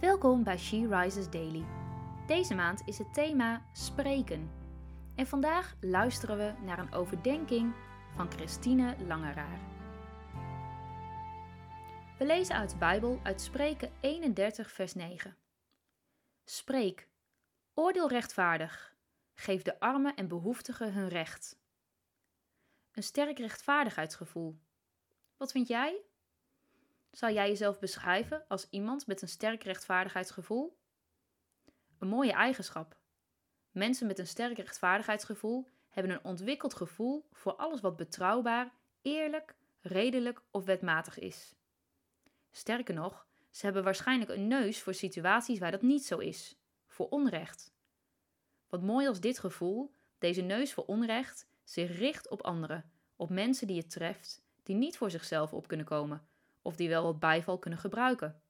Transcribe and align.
Welkom 0.00 0.44
bij 0.44 0.58
She 0.58 0.88
Rises 0.88 1.30
Daily. 1.30 1.64
Deze 2.26 2.54
maand 2.54 2.82
is 2.84 2.98
het 2.98 3.14
thema 3.14 3.66
spreken. 3.72 4.50
En 5.14 5.26
vandaag 5.26 5.76
luisteren 5.80 6.36
we 6.36 6.64
naar 6.64 6.78
een 6.78 6.92
overdenking 6.92 7.74
van 8.14 8.30
Christine 8.30 8.96
Langeraar. 9.06 9.60
We 12.18 12.26
lezen 12.26 12.54
uit 12.54 12.70
de 12.70 12.76
Bijbel 12.76 13.20
uit 13.22 13.40
Spreken 13.40 13.92
31 14.00 14.70
vers 14.72 14.94
9. 14.94 15.36
Spreek, 16.44 17.08
oordeel 17.74 18.08
rechtvaardig, 18.08 18.96
geef 19.34 19.62
de 19.62 19.80
armen 19.80 20.16
en 20.16 20.28
behoeftigen 20.28 20.92
hun 20.92 21.08
recht. 21.08 21.58
Een 22.92 23.02
sterk 23.02 23.38
rechtvaardigheidsgevoel. 23.38 24.58
Wat 25.36 25.52
vind 25.52 25.68
jij? 25.68 26.09
Zou 27.20 27.32
jij 27.32 27.48
jezelf 27.48 27.78
beschrijven 27.78 28.44
als 28.48 28.66
iemand 28.70 29.06
met 29.06 29.22
een 29.22 29.28
sterk 29.28 29.62
rechtvaardigheidsgevoel? 29.62 30.78
Een 31.98 32.08
mooie 32.08 32.32
eigenschap. 32.32 32.96
Mensen 33.70 34.06
met 34.06 34.18
een 34.18 34.26
sterk 34.26 34.56
rechtvaardigheidsgevoel 34.56 35.66
hebben 35.88 36.12
een 36.12 36.24
ontwikkeld 36.24 36.74
gevoel 36.74 37.28
voor 37.32 37.54
alles 37.54 37.80
wat 37.80 37.96
betrouwbaar, 37.96 38.72
eerlijk, 39.02 39.54
redelijk 39.80 40.42
of 40.50 40.64
wetmatig 40.64 41.18
is. 41.18 41.54
Sterker 42.50 42.94
nog, 42.94 43.26
ze 43.50 43.64
hebben 43.64 43.84
waarschijnlijk 43.84 44.30
een 44.30 44.48
neus 44.48 44.82
voor 44.82 44.94
situaties 44.94 45.58
waar 45.58 45.70
dat 45.70 45.82
niet 45.82 46.04
zo 46.04 46.18
is, 46.18 46.56
voor 46.86 47.08
onrecht. 47.08 47.74
Wat 48.68 48.82
mooi 48.82 49.06
als 49.08 49.20
dit 49.20 49.38
gevoel, 49.38 49.94
deze 50.18 50.42
neus 50.42 50.72
voor 50.72 50.84
onrecht, 50.84 51.46
zich 51.64 51.98
richt 51.98 52.28
op 52.28 52.42
anderen, 52.42 52.90
op 53.16 53.30
mensen 53.30 53.66
die 53.66 53.78
het 53.78 53.90
treft, 53.90 54.42
die 54.62 54.76
niet 54.76 54.96
voor 54.96 55.10
zichzelf 55.10 55.52
op 55.52 55.68
kunnen 55.68 55.86
komen 55.86 56.28
of 56.62 56.76
die 56.76 56.88
wel 56.88 57.02
wat 57.02 57.18
bijval 57.18 57.58
kunnen 57.58 57.78
gebruiken. 57.78 58.42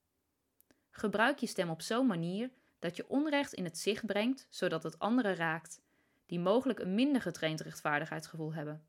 Gebruik 0.91 1.39
je 1.39 1.47
stem 1.47 1.71
op 1.71 1.83
zo'n 1.83 2.07
manier 2.07 2.51
dat 2.79 2.97
je 2.97 3.09
onrecht 3.09 3.53
in 3.53 3.65
het 3.65 3.79
zicht 3.79 4.07
brengt, 4.07 4.47
zodat 4.51 4.83
het 4.83 4.99
anderen 4.99 5.35
raakt, 5.35 5.83
die 6.27 6.41
mogelijk 6.41 6.79
een 6.79 6.95
minder 6.95 7.23
getraind 7.23 7.61
rechtvaardigheidsgevoel 7.61 8.55
hebben. 8.55 8.87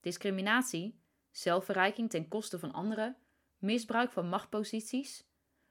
Discriminatie, 0.00 1.00
zelfverrijking 1.30 2.10
ten 2.10 2.28
koste 2.28 2.58
van 2.58 2.72
anderen, 2.72 3.16
misbruik 3.58 4.12
van 4.12 4.28
machtposities. 4.28 5.26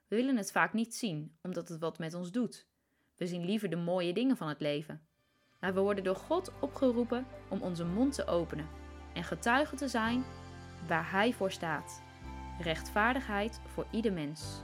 We 0.07 0.15
willen 0.15 0.37
het 0.37 0.51
vaak 0.51 0.73
niet 0.73 0.95
zien, 0.95 1.37
omdat 1.41 1.69
het 1.69 1.79
wat 1.79 1.97
met 1.97 2.13
ons 2.13 2.31
doet. 2.31 2.67
We 3.15 3.27
zien 3.27 3.45
liever 3.45 3.69
de 3.69 3.75
mooie 3.75 4.13
dingen 4.13 4.37
van 4.37 4.47
het 4.47 4.61
leven. 4.61 5.07
Maar 5.59 5.73
we 5.73 5.79
worden 5.79 6.03
door 6.03 6.15
God 6.15 6.51
opgeroepen 6.59 7.27
om 7.49 7.61
onze 7.61 7.85
mond 7.85 8.13
te 8.13 8.25
openen 8.25 8.69
en 9.13 9.23
getuige 9.23 9.75
te 9.75 9.87
zijn 9.87 10.25
waar 10.87 11.11
Hij 11.11 11.33
voor 11.33 11.51
staat. 11.51 12.05
Rechtvaardigheid 12.59 13.59
voor 13.65 13.85
ieder 13.89 14.13
mens. 14.13 14.61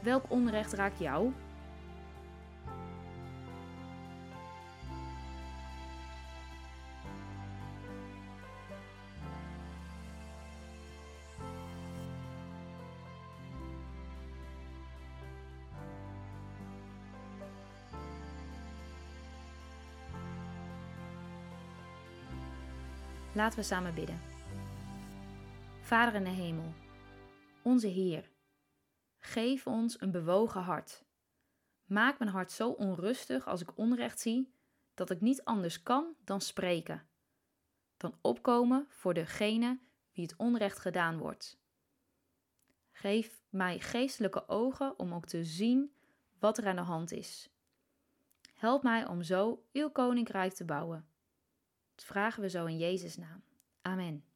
Welk 0.00 0.24
onrecht 0.28 0.72
raakt 0.72 0.98
jou? 0.98 1.32
Laten 23.32 23.58
we 23.58 23.64
samen 23.64 23.94
bidden. 23.94 24.35
Vader 25.86 26.14
in 26.14 26.24
de 26.24 26.30
hemel, 26.30 26.72
onze 27.62 27.86
Heer, 27.86 28.30
geef 29.18 29.66
ons 29.66 30.00
een 30.00 30.10
bewogen 30.10 30.60
hart. 30.60 31.04
Maak 31.84 32.18
mijn 32.18 32.30
hart 32.30 32.52
zo 32.52 32.70
onrustig 32.70 33.46
als 33.46 33.60
ik 33.60 33.78
onrecht 33.78 34.20
zie, 34.20 34.54
dat 34.94 35.10
ik 35.10 35.20
niet 35.20 35.44
anders 35.44 35.82
kan 35.82 36.14
dan 36.24 36.40
spreken, 36.40 37.06
dan 37.96 38.18
opkomen 38.20 38.86
voor 38.88 39.14
degene 39.14 39.78
wie 40.12 40.24
het 40.24 40.36
onrecht 40.36 40.78
gedaan 40.78 41.18
wordt. 41.18 41.58
Geef 42.92 43.42
mij 43.48 43.80
geestelijke 43.80 44.48
ogen 44.48 44.98
om 44.98 45.14
ook 45.14 45.26
te 45.26 45.44
zien 45.44 45.94
wat 46.38 46.58
er 46.58 46.66
aan 46.66 46.76
de 46.76 46.82
hand 46.82 47.12
is. 47.12 47.50
Help 48.54 48.82
mij 48.82 49.06
om 49.06 49.22
zo 49.22 49.64
uw 49.72 49.90
koninkrijk 49.90 50.52
te 50.52 50.64
bouwen. 50.64 51.06
Dat 51.94 52.04
vragen 52.04 52.42
we 52.42 52.48
zo 52.48 52.64
in 52.64 52.78
Jezus' 52.78 53.16
naam. 53.16 53.42
Amen. 53.82 54.35